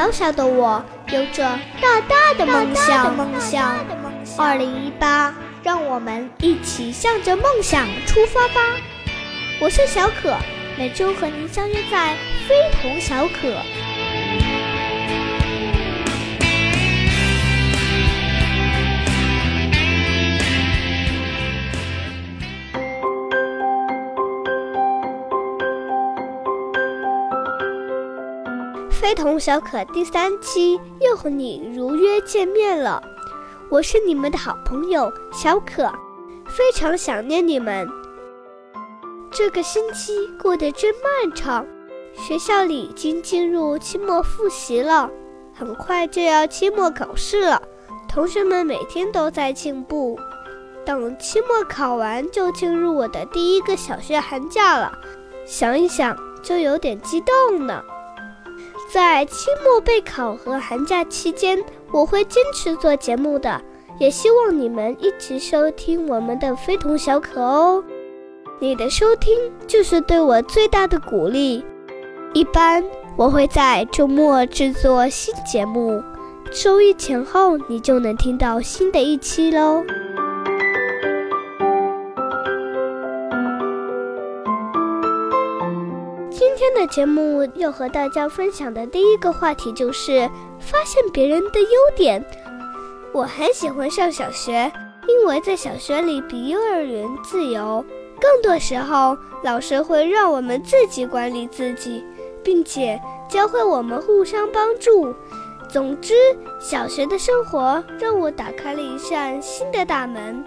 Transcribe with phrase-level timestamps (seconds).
[0.00, 1.42] 小小的我有着
[1.78, 3.14] 大大的梦想。
[3.14, 3.76] 梦想，
[4.38, 8.78] 二零一八，让我们一起向着梦想出发吧！
[9.60, 10.34] 我是小可，
[10.78, 12.16] 每周和您相约在
[12.48, 13.52] 非同小可。
[29.10, 33.02] 非同小可第三期又和你如约见面了，
[33.68, 35.92] 我是你们的好朋友小可，
[36.46, 37.88] 非常想念你们。
[39.32, 41.66] 这个星期过得真漫长，
[42.14, 45.10] 学校里已经进入期末复习了，
[45.52, 47.60] 很快就要期末考试了，
[48.08, 50.16] 同学们每天都在进步。
[50.84, 54.96] 等期末考完，就进入我的第一个小学寒假了，
[55.44, 57.82] 想一想就有点激动呢。
[58.92, 63.60] 在期末备考和寒假期间，我会坚持做节目的，
[64.00, 67.84] 也希望你们一起收听我们的非同小可哦。
[68.58, 71.64] 你的收听就是对我最大的鼓励。
[72.34, 72.84] 一般
[73.16, 76.02] 我会在周末制作新节目，
[76.50, 79.84] 周一前后你就能听到新的一期喽。
[86.60, 92.22] 今天的节目要和大家分享的第一个话题就是发现别人的优点。
[93.14, 94.70] 我很喜欢上小学，
[95.08, 97.82] 因为在小学里比幼儿园自由，
[98.20, 102.04] 更多时候老师会让我们自己管理自己，
[102.44, 105.14] 并且教会我们互相帮助。
[105.66, 106.12] 总之，
[106.60, 110.44] 小学的生活让我打开了一扇新的大门，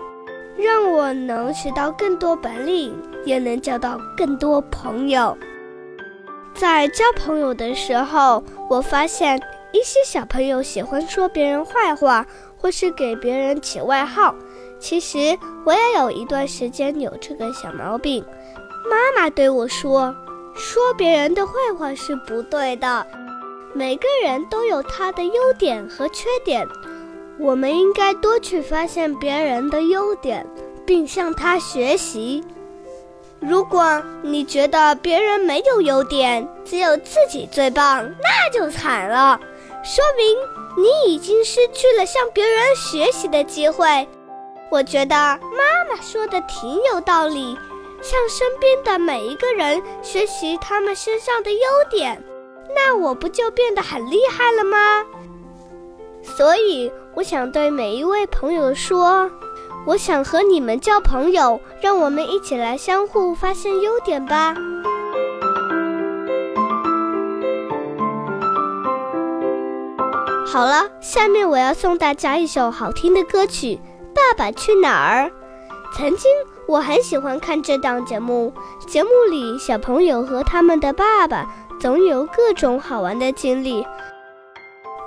[0.55, 5.35] 让我能学到更多本领，也能交到更多朋友。
[6.55, 9.37] 在交朋友的时候，我发现
[9.71, 12.25] 一些小朋友喜欢说别人坏话，
[12.57, 14.33] 或是给别人起外号。
[14.79, 18.23] 其实我也有一段时间有这个小毛病。
[18.89, 20.13] 妈妈对我说
[20.55, 23.05] ：“说别人的坏话是不对的，
[23.73, 26.67] 每个人都有他的优点和缺点，
[27.39, 30.45] 我们应该多去发现别人的优点，
[30.85, 32.43] 并向他学习。”
[33.45, 39.37] 如果你觉得别人没有优点，只有自己最棒，那就惨了，
[39.83, 40.37] 说明
[40.81, 44.07] 你已经失去了向别人学习的机会。
[44.71, 47.57] 我觉得妈妈说的挺有道理，
[48.01, 51.59] 向身边的每一个人学习他们身上的优
[51.91, 52.23] 点，
[52.73, 55.03] 那我不就变得很厉害了吗？
[56.23, 59.29] 所以，我想对每一位朋友说。
[59.85, 64.55] 我想和你们交朋友，让我们一起来相互发现优点吧。
[70.45, 73.75] 好了，下面我要送大家一首好听的歌曲
[74.13, 75.27] 《爸爸去哪儿》。
[75.95, 76.31] 曾经
[76.67, 78.53] 我很喜欢看这档节目，
[78.87, 81.45] 节目里小朋友和他们的爸爸
[81.79, 83.85] 总有各种好玩的经历。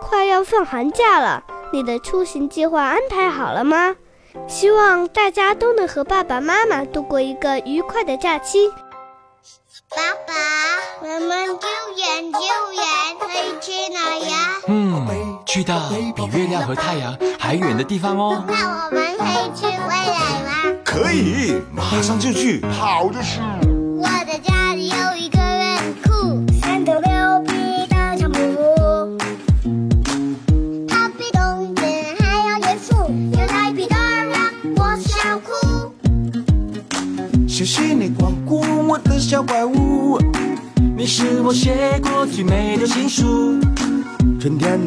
[0.03, 3.97] 快要放寒假了，你的出行计划安排好了吗？
[4.49, 8.69] 希望大家都能和爸爸妈妈度过一个愉快的假期。
[9.89, 10.33] 爸爸，
[11.03, 12.39] 我们救援救
[12.73, 12.83] 援
[13.21, 14.61] 可以去哪呀？
[14.69, 18.45] 嗯，去到比月亮和太阳还远的地方哦。
[18.49, 20.77] 那我们可以去未来吗？
[20.85, 23.41] 可以，马上就去，跑着去。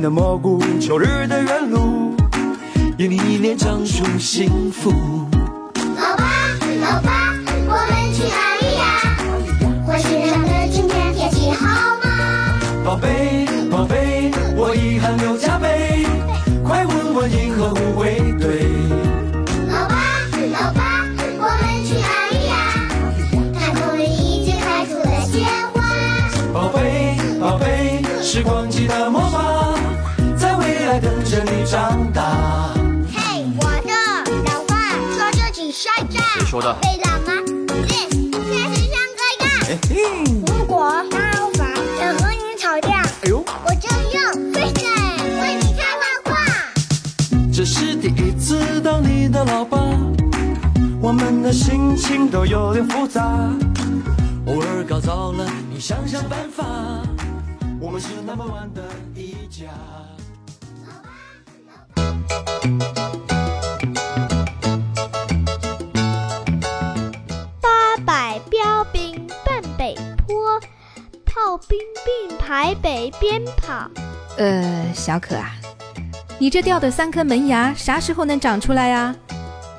[0.02, 2.16] 的蘑菇，秋日的原露，
[2.98, 4.92] 有你一年长出幸福。
[5.98, 6.24] 老爸，
[6.82, 7.34] 老爸，
[7.68, 8.82] 我们去哪里呀？
[10.30, 11.66] 上的今天天气好
[11.98, 12.06] 吗？
[12.86, 16.06] 宝贝，宝贝，我遗憾又加倍，
[16.64, 18.68] 快问问银河护卫队。
[19.68, 19.96] 老爸，
[20.54, 21.04] 老爸，
[21.38, 22.54] 我们去哪里呀？
[23.54, 25.84] 太空里已经开出了鲜花。
[26.54, 28.70] 宝贝，宝贝，时光
[36.50, 37.28] 说的会长吗
[37.68, 39.46] ？This，现在是唱歌呀。
[40.48, 41.62] 如果他无法
[42.00, 43.88] 想和你吵架，哎呦，我就
[44.18, 44.82] 用 Fish
[45.44, 46.34] 为你看漫画。
[47.54, 49.78] 这是第一次当你的老爸，
[51.00, 53.22] 我们的心情都有点复杂。
[54.48, 56.66] 偶尔搞糟了，你想想办法。
[57.80, 58.82] 我们是那么玩的
[59.14, 59.68] 一家。
[72.50, 73.88] 并排北边跑。
[74.40, 75.52] 呃，小可啊，
[76.40, 79.16] 你这掉的三颗门牙啥时候能长出来啊？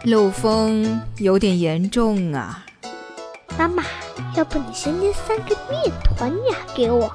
[0.04, 2.64] 漏风有点严重啊。
[3.58, 3.82] 妈妈，
[4.36, 7.12] 要不你先捏三个面团牙给我？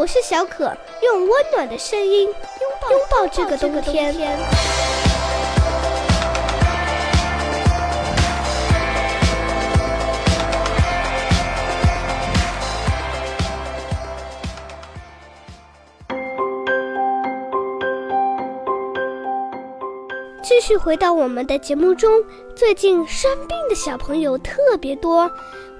[0.00, 2.34] 我是小可，用温暖的声音拥
[2.80, 4.14] 抱拥抱这个冬天。
[20.42, 22.10] 继续回到我们的节目中，
[22.56, 25.30] 最近生病的小朋友特别多，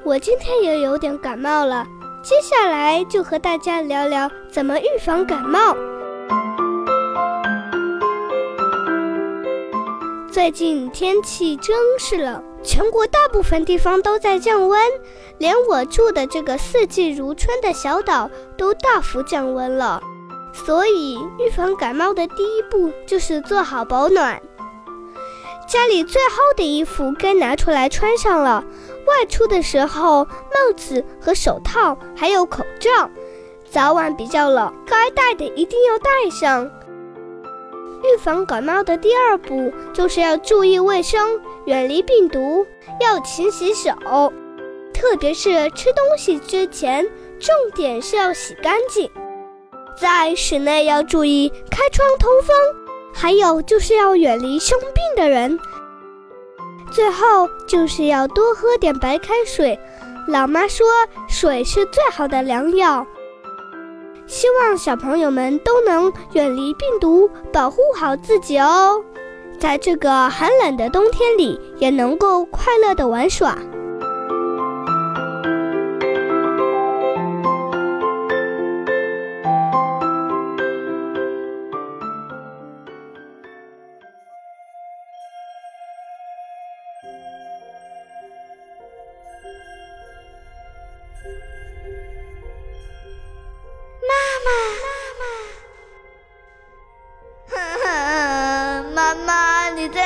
[0.04, 1.86] 我今天也有点感冒了。
[2.22, 5.74] 接下来就和大家聊聊怎么预防感冒。
[10.30, 14.78] 最近天气真是冷，全国大部分地方都在降温，
[15.38, 20.02] 连我住的这个四季如春的小岛都大幅降温了。
[20.52, 24.42] 所以，预防感冒的第一步就是做好保暖。
[25.66, 28.62] 家里最厚的衣服该拿出来穿上了。
[29.10, 33.10] 外出的时候，帽子和手套还有口罩，
[33.68, 36.70] 早晚比较冷，该戴的一定要戴上。
[38.02, 42.64] 预防感冒的第二步就是要注意卫生，远离病毒，
[43.00, 43.92] 要勤洗手，
[44.94, 47.04] 特别是吃东西之前，
[47.38, 49.10] 重点是要洗干净。
[50.00, 52.56] 在室内要注意开窗通风，
[53.12, 55.58] 还有就是要远离生病的人。
[56.90, 59.78] 最后就是要多喝点白开水，
[60.28, 60.86] 老妈说
[61.28, 63.06] 水是最好的良药。
[64.26, 69.02] 希望小朋友们都能远离病毒，保护好自己哦，
[69.58, 73.56] 在这个寒冷的冬天里也能够快乐的玩耍。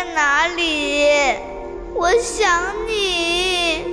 [0.05, 1.07] 在哪里？
[1.95, 2.47] 我想
[2.87, 3.85] 你。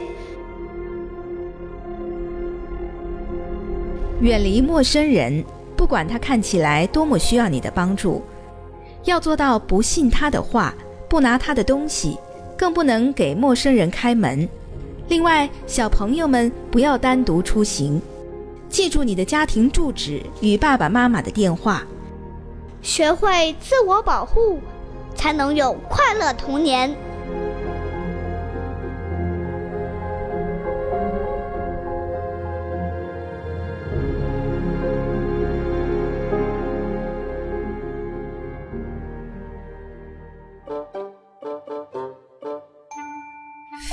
[4.20, 5.44] 远离陌生人，
[5.78, 8.22] 不管他看起来多么需要你的帮助，
[9.06, 10.74] 要做到不信他的话，
[11.08, 12.18] 不拿他的东西，
[12.58, 14.48] 更不能给陌生人开门。
[15.08, 18.02] 另外，小朋友们不要单独出行，
[18.68, 21.84] 记住你的家庭住址与爸爸妈妈的电话。
[22.82, 24.60] 学会自我保护，
[25.22, 26.98] 才能有快乐童年。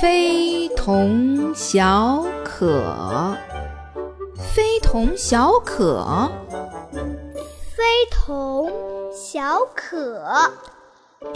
[0.01, 3.37] 非同小可，
[4.35, 6.31] 非同小可。
[7.77, 8.71] 非同
[9.13, 10.23] 小可，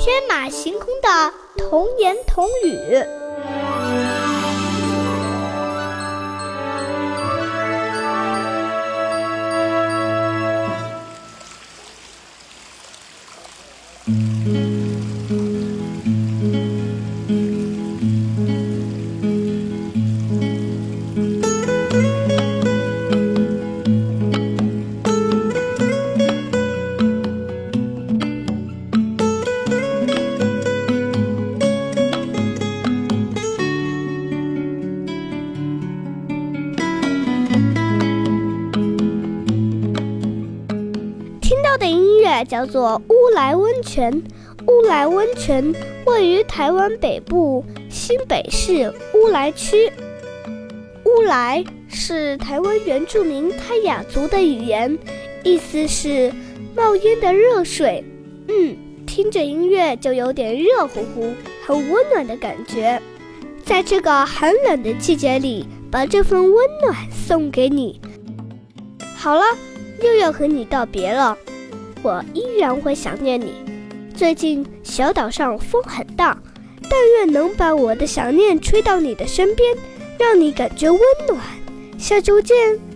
[0.03, 3.23] 天马行空的童言童语。
[42.53, 44.13] 叫做乌来温泉。
[44.67, 45.74] 乌来温泉
[46.05, 49.91] 位于台湾北部新北市乌来区。
[51.03, 54.95] 乌来是台湾原住民泰雅族的语言，
[55.43, 56.31] 意思是
[56.75, 58.05] 冒烟的热水。
[58.48, 61.33] 嗯，听着音乐就有点热乎乎、
[61.65, 63.01] 很温暖的感觉。
[63.65, 68.00] 在这个寒冷的季节里，把这份温暖送给你。
[69.15, 69.41] 好了。
[70.01, 71.38] 又要和你道别了，
[72.03, 73.55] 我依然会想念你。
[74.13, 76.38] 最近小岛上风很大，
[76.83, 79.75] 但愿能把我的想念吹到你的身边，
[80.19, 81.39] 让你感觉温暖。
[81.98, 82.92] 下周见。